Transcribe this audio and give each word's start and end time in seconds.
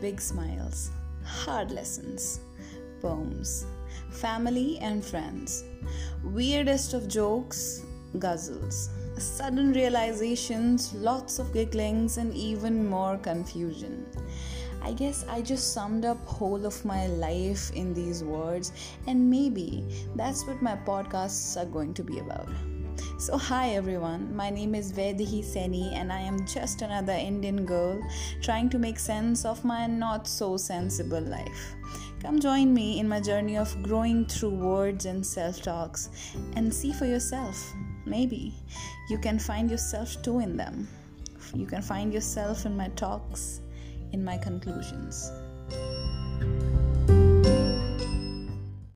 big 0.00 0.20
smiles, 0.20 0.90
hard 1.24 1.70
lessons, 1.70 2.40
poems, 3.00 3.66
family 4.10 4.78
and 4.80 5.04
friends, 5.04 5.64
weirdest 6.24 6.94
of 6.94 7.08
jokes, 7.08 7.84
guzzles, 8.18 8.88
sudden 9.18 9.72
realizations, 9.72 10.92
lots 10.94 11.38
of 11.38 11.52
gigglings, 11.52 12.16
and 12.18 12.34
even 12.34 12.88
more 12.88 13.18
confusion. 13.18 14.06
I 14.82 14.92
guess 14.92 15.26
I 15.28 15.42
just 15.42 15.74
summed 15.74 16.04
up 16.04 16.24
whole 16.24 16.64
of 16.64 16.84
my 16.84 17.06
life 17.06 17.70
in 17.72 17.92
these 17.92 18.24
words 18.24 18.72
and 19.06 19.30
maybe 19.30 19.84
that's 20.16 20.46
what 20.46 20.62
my 20.62 20.74
podcasts 20.74 21.60
are 21.60 21.66
going 21.66 21.92
to 21.94 22.02
be 22.02 22.18
about. 22.18 22.48
So 23.18 23.36
hi 23.36 23.70
everyone, 23.70 24.34
my 24.34 24.50
name 24.50 24.74
is 24.74 24.92
Vedihi 24.92 25.42
Seni 25.44 25.94
and 25.94 26.12
I 26.12 26.20
am 26.20 26.46
just 26.46 26.82
another 26.82 27.12
Indian 27.12 27.64
girl 27.66 28.00
trying 28.42 28.70
to 28.70 28.78
make 28.78 28.98
sense 28.98 29.44
of 29.44 29.64
my 29.64 29.86
not 29.86 30.26
so 30.26 30.56
sensible 30.56 31.20
life. 31.20 31.74
Come 32.22 32.40
join 32.40 32.72
me 32.72 32.98
in 32.98 33.08
my 33.08 33.20
journey 33.20 33.56
of 33.56 33.82
growing 33.82 34.26
through 34.26 34.56
words 34.56 35.06
and 35.06 35.24
self-talks 35.24 36.10
and 36.56 36.72
see 36.72 36.92
for 36.92 37.06
yourself. 37.06 37.72
Maybe 38.06 38.54
you 39.08 39.18
can 39.18 39.38
find 39.38 39.70
yourself 39.70 40.20
too 40.22 40.40
in 40.40 40.56
them. 40.56 40.88
You 41.54 41.66
can 41.66 41.82
find 41.82 42.12
yourself 42.14 42.66
in 42.66 42.76
my 42.76 42.88
talks 42.88 43.60
in 44.12 44.24
my 44.24 44.36
conclusions. 44.38 45.30